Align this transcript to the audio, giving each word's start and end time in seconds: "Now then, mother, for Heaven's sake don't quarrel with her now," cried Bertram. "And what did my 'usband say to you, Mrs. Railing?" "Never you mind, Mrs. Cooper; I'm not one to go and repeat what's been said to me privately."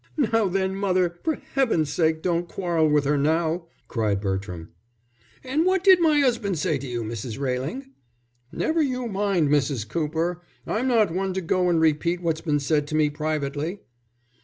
"Now 0.17 0.47
then, 0.47 0.73
mother, 0.73 1.19
for 1.23 1.35
Heaven's 1.35 1.93
sake 1.93 2.23
don't 2.23 2.47
quarrel 2.47 2.89
with 2.89 3.05
her 3.05 3.19
now," 3.19 3.67
cried 3.87 4.19
Bertram. 4.19 4.71
"And 5.43 5.63
what 5.63 5.83
did 5.83 5.99
my 6.01 6.17
'usband 6.23 6.57
say 6.57 6.79
to 6.79 6.87
you, 6.87 7.03
Mrs. 7.03 7.37
Railing?" 7.39 7.93
"Never 8.51 8.81
you 8.81 9.07
mind, 9.07 9.49
Mrs. 9.49 9.87
Cooper; 9.87 10.41
I'm 10.65 10.87
not 10.87 11.13
one 11.13 11.35
to 11.35 11.41
go 11.41 11.69
and 11.69 11.79
repeat 11.79 12.19
what's 12.19 12.41
been 12.41 12.59
said 12.59 12.87
to 12.87 12.95
me 12.95 13.11
privately." 13.11 13.81